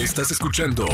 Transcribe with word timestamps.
Estás 0.00 0.30
escuchando 0.30 0.86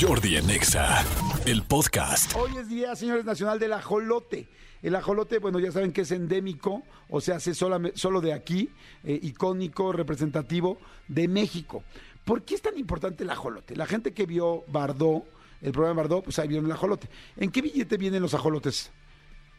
Jordi 0.00 0.36
en 0.36 0.48
Exa, 0.48 1.04
el 1.46 1.64
podcast. 1.64 2.32
Hoy 2.36 2.56
es 2.56 2.68
Día, 2.68 2.94
señores, 2.94 3.24
nacional 3.24 3.58
del 3.58 3.72
ajolote. 3.72 4.46
El 4.82 4.94
ajolote, 4.94 5.40
bueno, 5.40 5.58
ya 5.58 5.72
saben 5.72 5.90
que 5.90 6.02
es 6.02 6.12
endémico, 6.12 6.84
o 7.08 7.20
sea, 7.20 7.36
hace 7.36 7.54
solo 7.54 8.20
de 8.20 8.32
aquí, 8.32 8.70
eh, 9.02 9.18
icónico, 9.20 9.90
representativo 9.90 10.78
de 11.08 11.26
México. 11.26 11.82
¿Por 12.24 12.44
qué 12.44 12.54
es 12.54 12.62
tan 12.62 12.78
importante 12.78 13.24
el 13.24 13.30
ajolote? 13.30 13.74
La 13.74 13.86
gente 13.86 14.14
que 14.14 14.26
vio 14.26 14.62
Bardó, 14.68 15.24
el 15.60 15.72
programa 15.72 16.02
Bardó, 16.02 16.22
pues 16.22 16.38
ahí 16.38 16.46
vieron 16.46 16.66
el 16.66 16.72
ajolote. 16.72 17.08
¿En 17.36 17.50
qué 17.50 17.62
billete 17.62 17.96
vienen 17.96 18.22
los 18.22 18.32
ajolotes? 18.32 18.92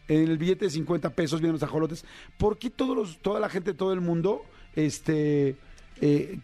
En 0.07 0.29
el 0.29 0.37
billete 0.37 0.63
de 0.63 0.71
50 0.71 1.09
pesos 1.09 1.41
vienen 1.41 1.55
los 1.55 1.63
ajolotes. 1.63 2.05
¿Por 2.37 2.57
qué 2.57 2.69
todos 2.69 3.19
toda 3.21 3.41
la 3.41 3.49
gente 3.49 3.73
de 3.73 3.77
todo 3.77 3.91
el 3.91 3.99
mundo 3.99 4.43
este, 4.75 5.57
eh, 5.99 6.39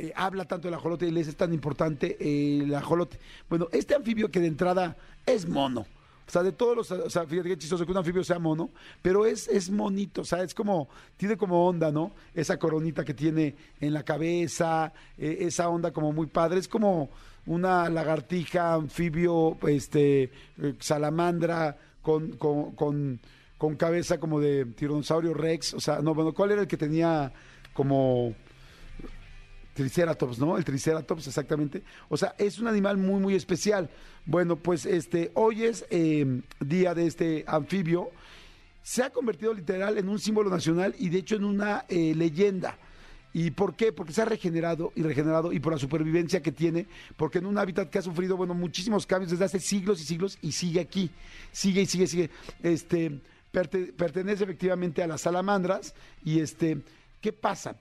eh, 0.00 0.12
habla 0.16 0.44
tanto 0.44 0.68
del 0.68 0.74
ajolote 0.74 1.06
y 1.06 1.10
les 1.10 1.28
es 1.28 1.36
tan 1.36 1.52
importante 1.52 2.16
eh, 2.20 2.60
el 2.64 2.74
ajolote? 2.74 3.18
Bueno, 3.48 3.68
este 3.72 3.94
anfibio 3.94 4.30
que 4.30 4.40
de 4.40 4.46
entrada 4.46 4.96
es 5.26 5.48
mono. 5.48 5.86
O 6.30 6.32
sea, 6.32 6.44
de 6.44 6.52
todos 6.52 6.76
los, 6.76 6.90
o 6.92 7.10
sea, 7.10 7.26
fíjate 7.26 7.48
qué 7.48 7.58
chistoso 7.58 7.84
que 7.84 7.90
un 7.90 7.98
anfibio 7.98 8.22
sea 8.22 8.38
mono, 8.38 8.70
pero 9.02 9.26
es, 9.26 9.48
es 9.48 9.68
monito, 9.68 10.20
o 10.20 10.24
sea, 10.24 10.44
es 10.44 10.54
como, 10.54 10.88
tiene 11.16 11.36
como 11.36 11.66
onda, 11.66 11.90
¿no? 11.90 12.12
Esa 12.32 12.56
coronita 12.56 13.04
que 13.04 13.14
tiene 13.14 13.56
en 13.80 13.92
la 13.92 14.04
cabeza, 14.04 14.92
eh, 15.18 15.38
esa 15.40 15.68
onda 15.68 15.90
como 15.90 16.12
muy 16.12 16.28
padre, 16.28 16.60
es 16.60 16.68
como 16.68 17.10
una 17.46 17.88
lagartija, 17.90 18.74
anfibio, 18.74 19.58
este, 19.66 20.30
eh, 20.62 20.74
salamandra, 20.78 21.76
con, 22.00 22.36
con, 22.36 22.76
con, 22.76 23.18
con 23.58 23.74
cabeza 23.74 24.20
como 24.20 24.38
de 24.38 24.66
tiranosaurio 24.66 25.34
rex, 25.34 25.74
o 25.74 25.80
sea, 25.80 26.00
no, 26.00 26.14
bueno, 26.14 26.32
¿cuál 26.32 26.52
era 26.52 26.60
el 26.60 26.68
que 26.68 26.76
tenía 26.76 27.32
como 27.74 28.36
Triceratops, 29.74 30.38
¿no? 30.38 30.56
El 30.56 30.64
Triceratops, 30.64 31.26
exactamente. 31.26 31.82
O 32.08 32.16
sea, 32.16 32.34
es 32.38 32.58
un 32.58 32.68
animal 32.68 32.96
muy, 32.96 33.20
muy 33.20 33.34
especial. 33.34 33.88
Bueno, 34.26 34.56
pues 34.56 34.86
este, 34.86 35.30
hoy 35.34 35.64
es 35.64 35.84
eh, 35.90 36.42
día 36.60 36.94
de 36.94 37.06
este 37.06 37.44
anfibio. 37.46 38.10
Se 38.82 39.02
ha 39.02 39.10
convertido 39.10 39.54
literal 39.54 39.98
en 39.98 40.08
un 40.08 40.18
símbolo 40.18 40.50
nacional 40.50 40.94
y 40.98 41.08
de 41.08 41.18
hecho 41.18 41.36
en 41.36 41.44
una 41.44 41.84
eh, 41.88 42.14
leyenda. 42.14 42.76
¿Y 43.32 43.52
por 43.52 43.76
qué? 43.76 43.92
Porque 43.92 44.12
se 44.12 44.22
ha 44.22 44.24
regenerado 44.24 44.92
y 44.96 45.02
regenerado 45.02 45.52
y 45.52 45.60
por 45.60 45.72
la 45.72 45.78
supervivencia 45.78 46.42
que 46.42 46.50
tiene, 46.50 46.86
porque 47.16 47.38
en 47.38 47.46
un 47.46 47.58
hábitat 47.58 47.88
que 47.88 47.98
ha 47.98 48.02
sufrido, 48.02 48.36
bueno, 48.36 48.54
muchísimos 48.54 49.06
cambios 49.06 49.30
desde 49.30 49.44
hace 49.44 49.60
siglos 49.60 50.00
y 50.00 50.04
siglos 50.04 50.36
y 50.42 50.50
sigue 50.50 50.80
aquí, 50.80 51.10
sigue 51.52 51.82
y 51.82 51.86
sigue, 51.86 52.08
sigue. 52.08 52.30
Este, 52.60 53.20
perte- 53.52 53.92
pertenece 53.92 54.42
efectivamente 54.42 55.00
a 55.00 55.06
las 55.06 55.20
salamandras 55.20 55.94
y 56.24 56.40
este, 56.40 56.78
¿qué 57.20 57.32
pasa? 57.32 57.76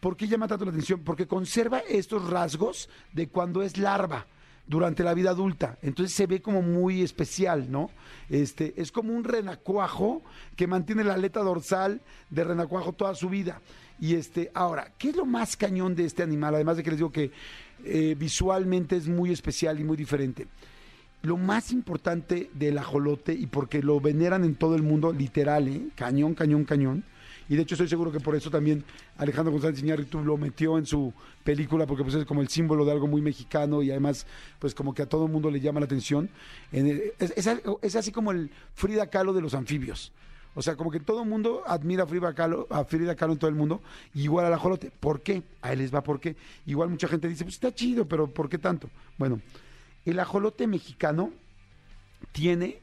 ¿Por 0.00 0.16
qué 0.16 0.28
llama 0.28 0.48
tanto 0.48 0.64
la 0.64 0.70
atención? 0.70 1.00
Porque 1.00 1.26
conserva 1.26 1.80
estos 1.80 2.28
rasgos 2.28 2.88
de 3.12 3.28
cuando 3.28 3.62
es 3.62 3.78
larva 3.78 4.26
durante 4.68 5.02
la 5.02 5.14
vida 5.14 5.30
adulta. 5.30 5.78
Entonces 5.82 6.14
se 6.14 6.26
ve 6.26 6.40
como 6.40 6.62
muy 6.62 7.02
especial, 7.02 7.70
¿no? 7.70 7.90
Este, 8.28 8.74
es 8.80 8.92
como 8.92 9.14
un 9.14 9.24
renacuajo 9.24 10.22
que 10.56 10.66
mantiene 10.66 11.02
la 11.02 11.14
aleta 11.14 11.40
dorsal 11.40 12.02
de 12.30 12.44
renacuajo 12.44 12.92
toda 12.92 13.14
su 13.14 13.28
vida. 13.28 13.60
Y 13.98 14.14
este, 14.14 14.50
ahora, 14.54 14.92
¿qué 14.98 15.10
es 15.10 15.16
lo 15.16 15.24
más 15.24 15.56
cañón 15.56 15.96
de 15.96 16.04
este 16.04 16.22
animal? 16.22 16.54
Además 16.54 16.76
de 16.76 16.82
que 16.82 16.90
les 16.90 16.98
digo 16.98 17.10
que 17.10 17.32
eh, 17.84 18.14
visualmente 18.16 18.96
es 18.96 19.08
muy 19.08 19.32
especial 19.32 19.80
y 19.80 19.84
muy 19.84 19.96
diferente. 19.96 20.46
Lo 21.22 21.36
más 21.36 21.72
importante 21.72 22.50
del 22.54 22.78
ajolote, 22.78 23.32
y 23.32 23.46
porque 23.46 23.82
lo 23.82 24.00
veneran 24.00 24.44
en 24.44 24.54
todo 24.54 24.76
el 24.76 24.82
mundo, 24.82 25.12
literal, 25.12 25.66
¿eh? 25.66 25.88
cañón, 25.96 26.34
cañón, 26.34 26.64
cañón. 26.64 27.04
Y 27.48 27.56
de 27.56 27.62
hecho 27.62 27.74
estoy 27.74 27.88
seguro 27.88 28.12
que 28.12 28.20
por 28.20 28.36
eso 28.36 28.50
también 28.50 28.84
Alejandro 29.16 29.52
González 29.52 29.80
Iñárritu 29.80 30.22
lo 30.22 30.36
metió 30.36 30.76
en 30.76 30.84
su 30.84 31.12
película, 31.44 31.86
porque 31.86 32.04
pues 32.04 32.14
es 32.14 32.24
como 32.26 32.42
el 32.42 32.48
símbolo 32.48 32.84
de 32.84 32.92
algo 32.92 33.06
muy 33.06 33.22
mexicano 33.22 33.82
y 33.82 33.90
además 33.90 34.26
pues 34.58 34.74
como 34.74 34.92
que 34.92 35.02
a 35.02 35.06
todo 35.06 35.26
el 35.26 35.32
mundo 35.32 35.50
le 35.50 35.60
llama 35.60 35.80
la 35.80 35.86
atención. 35.86 36.28
Es, 36.72 37.96
así 37.96 38.12
como 38.12 38.32
el 38.32 38.50
Frida 38.74 39.06
Kahlo 39.08 39.32
de 39.32 39.40
los 39.40 39.54
anfibios. 39.54 40.12
O 40.54 40.62
sea, 40.62 40.76
como 40.76 40.90
que 40.90 41.00
todo 41.00 41.22
el 41.22 41.28
mundo 41.28 41.62
admira 41.66 42.02
a 42.02 42.06
Frida 42.06 42.34
Kahlo, 42.34 42.66
a 42.68 42.84
Frida 42.84 43.14
Kahlo 43.14 43.34
en 43.34 43.38
todo 43.38 43.48
el 43.48 43.56
mundo, 43.56 43.80
igual 44.14 44.44
al 44.44 44.52
ajolote. 44.52 44.90
¿Por 44.90 45.20
qué? 45.20 45.42
A 45.62 45.72
él 45.72 45.78
les 45.78 45.94
va 45.94 46.02
por 46.02 46.20
qué. 46.20 46.36
Igual 46.66 46.90
mucha 46.90 47.08
gente 47.08 47.28
dice, 47.28 47.44
pues 47.44 47.54
está 47.54 47.72
chido, 47.72 48.06
pero 48.06 48.26
¿por 48.26 48.48
qué 48.48 48.58
tanto? 48.58 48.90
Bueno, 49.16 49.40
el 50.04 50.18
ajolote 50.18 50.66
mexicano 50.66 51.30
tiene 52.32 52.80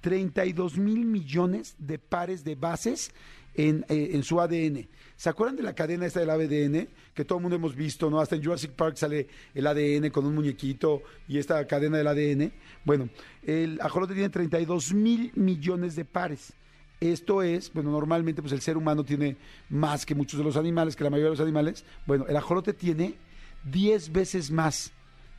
32 0.00 0.76
mil 0.76 1.04
millones 1.04 1.76
de 1.78 1.98
pares 1.98 2.44
de 2.44 2.56
bases 2.56 3.12
en, 3.54 3.84
eh, 3.88 4.10
en 4.12 4.22
su 4.22 4.40
ADN. 4.40 4.88
¿Se 5.16 5.28
acuerdan 5.28 5.56
de 5.56 5.62
la 5.62 5.74
cadena 5.74 6.06
esta 6.06 6.20
del 6.20 6.30
ADN? 6.30 6.88
Que 7.14 7.24
todo 7.24 7.38
el 7.38 7.42
mundo 7.42 7.56
hemos 7.56 7.76
visto, 7.76 8.10
¿no? 8.10 8.20
Hasta 8.20 8.36
en 8.36 8.42
Jurassic 8.42 8.72
Park 8.72 8.96
sale 8.96 9.28
el 9.54 9.66
ADN 9.66 10.10
con 10.10 10.26
un 10.26 10.34
muñequito 10.34 11.02
y 11.28 11.38
esta 11.38 11.64
cadena 11.66 11.98
del 11.98 12.06
ADN. 12.08 12.52
Bueno, 12.84 13.08
el 13.42 13.80
ajolote 13.80 14.14
tiene 14.14 14.30
32 14.30 14.92
mil 14.94 15.30
millones 15.34 15.94
de 15.96 16.04
pares. 16.04 16.54
Esto 17.00 17.42
es, 17.42 17.72
bueno, 17.72 17.90
normalmente 17.90 18.42
pues 18.42 18.52
el 18.52 18.60
ser 18.60 18.76
humano 18.76 19.04
tiene 19.04 19.36
más 19.68 20.06
que 20.06 20.14
muchos 20.14 20.38
de 20.38 20.44
los 20.44 20.56
animales, 20.56 20.94
que 20.94 21.04
la 21.04 21.10
mayoría 21.10 21.30
de 21.30 21.36
los 21.36 21.40
animales. 21.40 21.84
Bueno, 22.06 22.26
el 22.28 22.36
ajolote 22.36 22.72
tiene 22.72 23.16
10 23.64 24.12
veces 24.12 24.50
más 24.50 24.92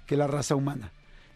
que 0.06 0.18
la 0.18 0.28
raza 0.28 0.56
humana. 0.56 0.92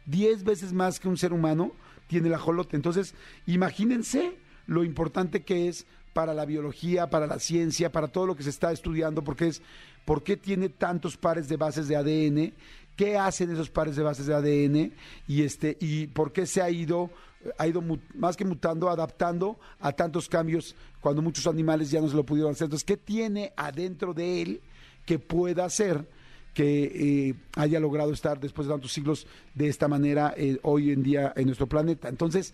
10 0.05 0.43
veces 0.43 0.73
más 0.73 0.99
que 0.99 1.07
un 1.07 1.17
ser 1.17 1.33
humano 1.33 1.71
tiene 2.07 2.27
el 2.27 2.33
ajolote. 2.33 2.75
Entonces, 2.75 3.15
imagínense 3.45 4.37
lo 4.65 4.83
importante 4.83 5.43
que 5.43 5.69
es 5.69 5.85
para 6.13 6.33
la 6.33 6.45
biología, 6.45 7.09
para 7.09 7.27
la 7.27 7.39
ciencia, 7.39 7.91
para 7.91 8.07
todo 8.07 8.25
lo 8.25 8.35
que 8.35 8.43
se 8.43 8.49
está 8.49 8.71
estudiando, 8.71 9.23
porque 9.23 9.47
es 9.47 9.61
por 10.05 10.23
qué 10.23 10.37
tiene 10.37 10.69
tantos 10.69 11.17
pares 11.17 11.47
de 11.47 11.57
bases 11.57 11.87
de 11.87 11.95
ADN, 11.95 12.53
qué 12.95 13.17
hacen 13.17 13.51
esos 13.51 13.69
pares 13.69 13.95
de 13.95 14.03
bases 14.03 14.25
de 14.25 14.33
ADN 14.33 14.93
y 15.27 15.43
este 15.43 15.77
y 15.79 16.07
por 16.07 16.33
qué 16.33 16.45
se 16.45 16.61
ha 16.61 16.69
ido 16.69 17.11
ha 17.57 17.67
ido 17.67 17.83
más 18.15 18.35
que 18.35 18.45
mutando, 18.45 18.89
adaptando 18.89 19.59
a 19.79 19.91
tantos 19.91 20.27
cambios 20.27 20.75
cuando 20.99 21.21
muchos 21.21 21.47
animales 21.47 21.91
ya 21.91 22.01
no 22.01 22.09
se 22.09 22.15
lo 22.15 22.25
pudieron 22.25 22.51
hacer. 22.51 22.65
Entonces, 22.65 22.85
¿qué 22.85 22.97
tiene 22.97 23.53
adentro 23.55 24.13
de 24.13 24.41
él 24.41 24.61
que 25.05 25.19
pueda 25.19 25.65
hacer 25.65 26.05
que 26.53 27.29
eh, 27.29 27.35
haya 27.55 27.79
logrado 27.79 28.11
estar 28.11 28.39
después 28.39 28.67
de 28.67 28.73
tantos 28.73 28.91
siglos 28.91 29.27
de 29.53 29.67
esta 29.67 29.87
manera 29.87 30.33
eh, 30.35 30.57
hoy 30.63 30.91
en 30.91 31.03
día 31.03 31.33
en 31.35 31.45
nuestro 31.45 31.67
planeta? 31.67 32.09
Entonces, 32.09 32.53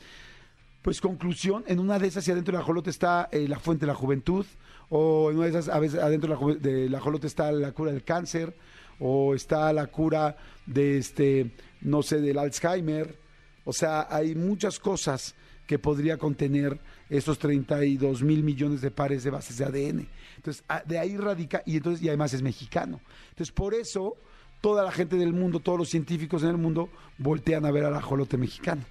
pues 0.83 1.01
conclusión, 1.01 1.63
en 1.67 1.79
una 1.79 1.97
de 1.97 2.07
esas 2.07 2.27
y 2.27 2.31
adentro 2.31 2.51
del 2.51 2.61
ajolote 2.61 2.91
está 2.91 3.27
eh, 3.31 3.47
la 3.47 3.57
fuente 3.57 3.85
de 3.85 3.91
la 3.91 3.95
juventud, 3.95 4.45
o 4.89 5.31
en 5.31 5.37
una 5.37 5.45
de 5.45 5.51
esas 5.51 5.69
a 5.69 5.79
veces 5.79 5.99
adentro 5.99 6.31
ajo- 6.35 6.53
del 6.55 6.93
ajolote 6.93 7.25
está 7.25 7.51
la 7.51 7.71
cura 7.71 7.91
del 7.91 8.03
cáncer, 8.03 8.55
o 8.99 9.33
está 9.33 9.73
la 9.73 9.87
cura 9.87 10.37
de 10.67 10.97
este, 10.99 11.51
no 11.81 12.03
sé, 12.03 12.21
del 12.21 12.37
Alzheimer. 12.37 13.17
O 13.65 13.73
sea, 13.73 14.07
hay 14.09 14.35
muchas 14.35 14.77
cosas 14.79 15.33
que 15.65 15.79
podría 15.79 16.17
contener 16.17 16.79
estos 17.09 17.39
32 17.39 18.21
mil 18.21 18.43
millones 18.43 18.81
de 18.81 18.91
pares 18.91 19.23
de 19.23 19.29
bases 19.31 19.57
de 19.57 19.65
ADN. 19.65 20.07
Entonces, 20.35 20.63
a- 20.67 20.83
de 20.85 20.99
ahí 20.99 21.15
radica, 21.17 21.63
y 21.65 21.77
entonces, 21.77 22.03
y 22.03 22.09
además 22.09 22.33
es 22.33 22.41
mexicano. 22.41 22.99
Entonces, 23.29 23.51
por 23.53 23.73
eso, 23.73 24.17
toda 24.61 24.83
la 24.83 24.91
gente 24.91 25.15
del 25.15 25.31
mundo, 25.33 25.59
todos 25.61 25.79
los 25.79 25.89
científicos 25.89 26.43
en 26.43 26.49
el 26.49 26.57
mundo, 26.57 26.89
voltean 27.17 27.65
a 27.65 27.71
ver 27.71 27.85
al 27.85 27.95
ajolote 27.95 28.37
mexicano. 28.37 28.83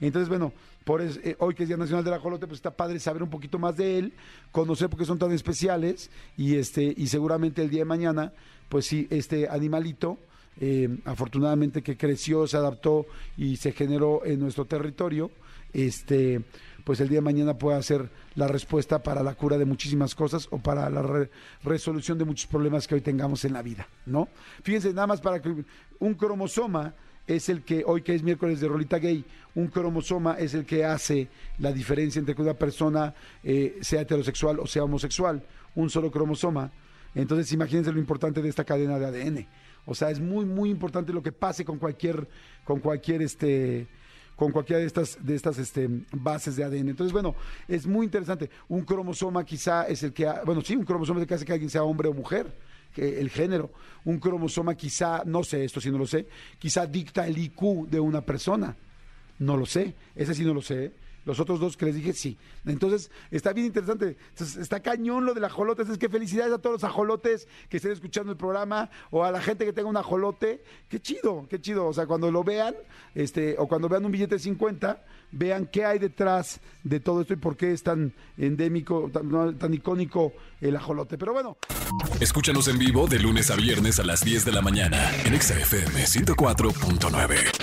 Entonces, 0.00 0.28
bueno, 0.28 0.52
por 0.84 1.00
eso, 1.00 1.18
eh, 1.24 1.36
hoy 1.38 1.54
que 1.54 1.62
es 1.64 1.68
Día 1.68 1.76
Nacional 1.76 2.04
del 2.04 2.14
Ajolote, 2.14 2.46
pues 2.46 2.58
está 2.58 2.70
padre 2.70 3.00
saber 3.00 3.22
un 3.22 3.30
poquito 3.30 3.58
más 3.58 3.76
de 3.76 3.98
él, 3.98 4.12
conocer 4.52 4.88
por 4.88 4.98
qué 4.98 5.04
son 5.04 5.18
tan 5.18 5.32
especiales 5.32 6.10
y 6.36 6.56
este 6.56 6.94
y 6.96 7.06
seguramente 7.08 7.62
el 7.62 7.70
día 7.70 7.80
de 7.80 7.86
mañana, 7.86 8.32
pues 8.68 8.86
sí, 8.86 9.06
este 9.10 9.48
animalito, 9.48 10.18
eh, 10.60 10.98
afortunadamente 11.04 11.82
que 11.82 11.96
creció, 11.96 12.46
se 12.46 12.56
adaptó 12.56 13.06
y 13.36 13.56
se 13.56 13.72
generó 13.72 14.24
en 14.24 14.38
nuestro 14.40 14.64
territorio, 14.66 15.30
este 15.72 16.42
pues 16.84 17.00
el 17.00 17.08
día 17.08 17.16
de 17.18 17.22
mañana 17.22 17.58
pueda 17.58 17.82
ser 17.82 18.08
la 18.36 18.46
respuesta 18.46 19.02
para 19.02 19.24
la 19.24 19.34
cura 19.34 19.58
de 19.58 19.64
muchísimas 19.64 20.14
cosas 20.14 20.46
o 20.52 20.58
para 20.58 20.88
la 20.88 21.02
re- 21.02 21.30
resolución 21.64 22.16
de 22.16 22.24
muchos 22.24 22.46
problemas 22.46 22.86
que 22.86 22.94
hoy 22.94 23.00
tengamos 23.00 23.44
en 23.44 23.54
la 23.54 23.62
vida, 23.62 23.88
¿no? 24.06 24.28
Fíjense, 24.62 24.94
nada 24.94 25.08
más 25.08 25.20
para 25.20 25.42
que 25.42 25.64
un 25.98 26.14
cromosoma 26.14 26.94
es 27.26 27.48
el 27.48 27.62
que, 27.62 27.82
hoy 27.86 28.02
que 28.02 28.14
es 28.14 28.22
miércoles 28.22 28.60
de 28.60 28.68
Rolita 28.68 28.98
Gay, 28.98 29.24
un 29.54 29.68
cromosoma 29.68 30.34
es 30.38 30.54
el 30.54 30.64
que 30.64 30.84
hace 30.84 31.28
la 31.58 31.72
diferencia 31.72 32.18
entre 32.18 32.34
que 32.34 32.42
una 32.42 32.54
persona 32.54 33.14
eh, 33.42 33.78
sea 33.80 34.02
heterosexual 34.02 34.60
o 34.60 34.66
sea 34.66 34.84
homosexual, 34.84 35.42
un 35.74 35.90
solo 35.90 36.10
cromosoma. 36.10 36.70
Entonces 37.14 37.50
imagínense 37.52 37.92
lo 37.92 37.98
importante 37.98 38.42
de 38.42 38.48
esta 38.48 38.64
cadena 38.64 38.98
de 38.98 39.06
ADN. 39.06 39.46
O 39.86 39.94
sea, 39.94 40.10
es 40.10 40.20
muy, 40.20 40.44
muy 40.44 40.70
importante 40.70 41.12
lo 41.12 41.22
que 41.22 41.32
pase 41.32 41.64
con 41.64 41.78
cualquier, 41.78 42.28
con 42.64 42.80
cualquier 42.80 43.22
este 43.22 43.88
con 44.36 44.52
cualquiera 44.52 44.80
de 44.80 44.86
estas, 44.86 45.18
de 45.24 45.34
estas 45.34 45.58
este, 45.58 45.88
bases 46.12 46.56
de 46.56 46.64
ADN. 46.64 46.90
Entonces, 46.90 47.10
bueno, 47.10 47.34
es 47.66 47.86
muy 47.86 48.04
interesante. 48.04 48.50
Un 48.68 48.82
cromosoma 48.82 49.44
quizá 49.44 49.88
es 49.88 50.02
el 50.02 50.12
que, 50.12 50.30
bueno, 50.44 50.60
sí, 50.60 50.76
un 50.76 50.84
cromosoma 50.84 51.20
es 51.20 51.22
el 51.22 51.28
que 51.28 51.34
hace 51.34 51.44
que 51.46 51.54
alguien 51.54 51.70
sea 51.70 51.82
hombre 51.82 52.08
o 52.08 52.12
mujer, 52.12 52.54
el 52.96 53.30
género. 53.30 53.70
Un 54.04 54.18
cromosoma 54.18 54.74
quizá, 54.74 55.22
no 55.24 55.42
sé, 55.42 55.64
esto 55.64 55.80
sí 55.80 55.90
no 55.90 55.98
lo 55.98 56.06
sé, 56.06 56.26
quizá 56.58 56.86
dicta 56.86 57.26
el 57.26 57.38
IQ 57.38 57.88
de 57.88 58.00
una 58.00 58.20
persona. 58.20 58.76
No 59.38 59.56
lo 59.56 59.66
sé, 59.66 59.94
ese 60.14 60.34
sí 60.34 60.44
no 60.44 60.54
lo 60.54 60.62
sé. 60.62 60.92
Los 61.26 61.40
otros 61.40 61.58
dos 61.58 61.76
que 61.76 61.86
les 61.86 61.96
dije, 61.96 62.12
sí. 62.12 62.38
Entonces, 62.64 63.10
está 63.32 63.52
bien 63.52 63.66
interesante. 63.66 64.16
Entonces, 64.30 64.56
está 64.56 64.80
cañón 64.80 65.26
lo 65.26 65.34
del 65.34 65.44
ajolote. 65.44 65.82
Es 65.82 65.98
que 65.98 66.08
felicidades 66.08 66.54
a 66.54 66.58
todos 66.58 66.74
los 66.74 66.84
ajolotes 66.84 67.48
que 67.68 67.78
estén 67.78 67.90
escuchando 67.90 68.30
el 68.30 68.38
programa 68.38 68.88
o 69.10 69.24
a 69.24 69.32
la 69.32 69.40
gente 69.42 69.64
que 69.64 69.72
tenga 69.72 69.88
un 69.88 69.96
ajolote. 69.96 70.62
Qué 70.88 71.00
chido, 71.00 71.46
qué 71.50 71.60
chido. 71.60 71.88
O 71.88 71.92
sea, 71.92 72.06
cuando 72.06 72.30
lo 72.30 72.44
vean, 72.44 72.76
este, 73.14 73.56
o 73.58 73.66
cuando 73.66 73.88
vean 73.88 74.04
un 74.04 74.12
billete 74.12 74.36
de 74.36 74.38
50, 74.38 75.04
vean 75.32 75.66
qué 75.66 75.84
hay 75.84 75.98
detrás 75.98 76.60
de 76.84 77.00
todo 77.00 77.22
esto 77.22 77.32
y 77.32 77.36
por 77.36 77.56
qué 77.56 77.72
es 77.72 77.82
tan 77.82 78.12
endémico, 78.38 79.10
tan, 79.12 79.58
tan 79.58 79.74
icónico 79.74 80.32
el 80.60 80.76
ajolote. 80.76 81.18
Pero 81.18 81.32
bueno. 81.32 81.56
Escúchanos 82.20 82.68
en 82.68 82.78
vivo 82.78 83.08
de 83.08 83.18
lunes 83.18 83.50
a 83.50 83.56
viernes 83.56 83.98
a 83.98 84.04
las 84.04 84.24
10 84.24 84.44
de 84.44 84.52
la 84.52 84.62
mañana 84.62 85.10
en 85.24 85.40
XFM 85.40 86.04
104.9. 86.04 87.55